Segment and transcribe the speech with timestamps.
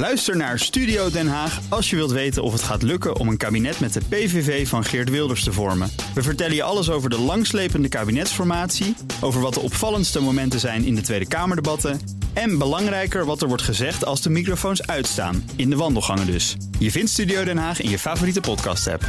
[0.00, 3.36] Luister naar Studio Den Haag als je wilt weten of het gaat lukken om een
[3.36, 5.90] kabinet met de PVV van Geert Wilders te vormen.
[6.14, 10.94] We vertellen je alles over de langslepende kabinetsformatie, over wat de opvallendste momenten zijn in
[10.94, 12.00] de Tweede Kamerdebatten
[12.32, 16.56] en belangrijker wat er wordt gezegd als de microfoons uitstaan, in de wandelgangen dus.
[16.78, 19.02] Je vindt Studio Den Haag in je favoriete podcast-app.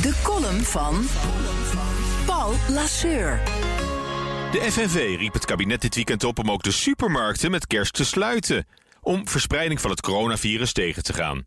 [0.00, 1.04] De column van
[2.26, 3.40] Paul Lasseur.
[4.52, 8.04] De FNV riep het kabinet dit weekend op om ook de supermarkten met kerst te
[8.04, 8.66] sluiten.
[9.06, 11.46] Om verspreiding van het coronavirus tegen te gaan.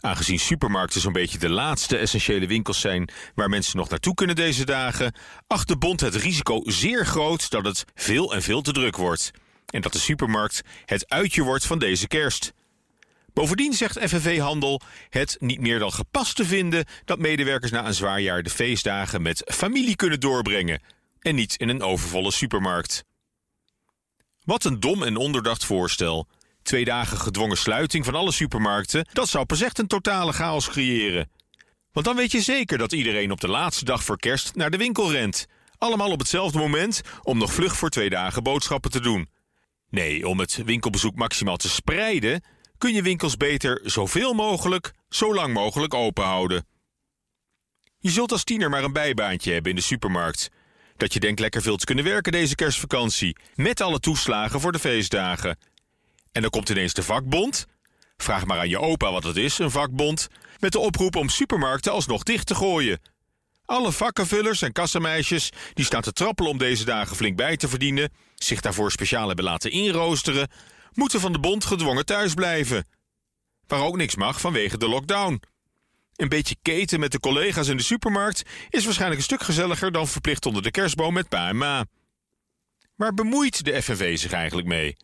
[0.00, 4.64] Aangezien supermarkten zo'n beetje de laatste essentiële winkels zijn waar mensen nog naartoe kunnen deze
[4.64, 5.14] dagen,
[5.46, 9.30] acht de bond het risico zeer groot dat het veel en veel te druk wordt.
[9.66, 12.52] En dat de supermarkt het uitje wordt van deze kerst.
[13.32, 17.94] Bovendien zegt FNV Handel het niet meer dan gepast te vinden dat medewerkers na een
[17.94, 20.82] zwaar jaar de feestdagen met familie kunnen doorbrengen
[21.20, 23.04] en niet in een overvolle supermarkt.
[24.44, 26.26] Wat een dom en onderdacht voorstel.
[26.62, 31.30] Twee dagen gedwongen sluiting van alle supermarkten, dat zou pas echt een totale chaos creëren.
[31.92, 34.76] Want dan weet je zeker dat iedereen op de laatste dag voor kerst naar de
[34.76, 35.46] winkel rent.
[35.78, 39.28] Allemaal op hetzelfde moment om nog vlug voor twee dagen boodschappen te doen.
[39.90, 42.44] Nee, om het winkelbezoek maximaal te spreiden,
[42.78, 46.66] kun je winkels beter zoveel mogelijk, zo lang mogelijk open houden.
[47.98, 50.48] Je zult als tiener maar een bijbaantje hebben in de supermarkt.
[50.96, 54.78] Dat je denkt lekker veel te kunnen werken deze kerstvakantie, met alle toeslagen voor de
[54.78, 55.58] feestdagen.
[56.32, 57.66] En dan komt ineens de vakbond.
[58.16, 60.28] Vraag maar aan je opa wat het is, een vakbond.
[60.58, 63.00] Met de oproep om supermarkten alsnog dicht te gooien.
[63.64, 68.12] Alle vakkenvullers en kassameisjes die staan te trappelen om deze dagen flink bij te verdienen,
[68.34, 70.48] zich daarvoor speciaal hebben laten inroosteren,
[70.92, 72.86] moeten van de bond gedwongen thuis blijven.
[73.66, 75.42] Waar ook niks mag vanwege de lockdown.
[76.16, 80.08] Een beetje keten met de collega's in de supermarkt is waarschijnlijk een stuk gezelliger dan
[80.08, 81.84] verplicht onder de kerstboom met pa en ma.
[82.96, 84.96] Waar bemoeit de FNV zich eigenlijk mee?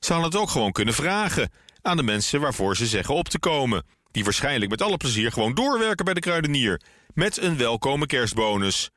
[0.00, 1.50] Ze hadden het ook gewoon kunnen vragen
[1.82, 3.84] aan de mensen waarvoor ze zeggen op te komen.
[4.10, 6.80] Die waarschijnlijk met alle plezier gewoon doorwerken bij de kruidenier.
[7.14, 8.90] Met een welkome kerstbonus.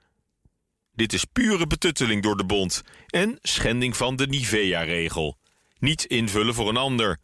[0.96, 5.38] Dit is pure betutteling door de bond en schending van de Nivea-regel.
[5.80, 7.18] Niet invullen voor een ander.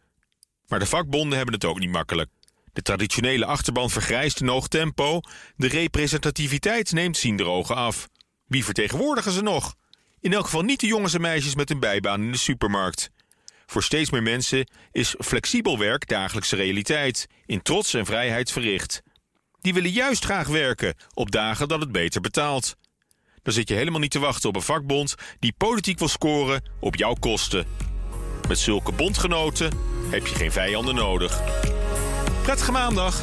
[0.66, 2.30] Maar de vakbonden hebben het ook niet makkelijk.
[2.72, 5.20] De traditionele achterban vergrijst in hoog tempo.
[5.56, 8.08] De representativiteit neemt zienderogen af.
[8.46, 9.74] Wie vertegenwoordigen ze nog?
[10.20, 13.10] In elk geval niet de jongens en meisjes met een bijbaan in de supermarkt.
[13.70, 19.02] Voor steeds meer mensen is flexibel werk dagelijkse realiteit, in trots en vrijheid verricht.
[19.60, 22.76] Die willen juist graag werken op dagen dat het beter betaalt.
[23.42, 26.96] Dan zit je helemaal niet te wachten op een vakbond die politiek wil scoren op
[26.96, 27.66] jouw kosten.
[28.48, 29.72] Met zulke bondgenoten
[30.10, 31.40] heb je geen vijanden nodig.
[32.42, 33.22] Prettige maandag!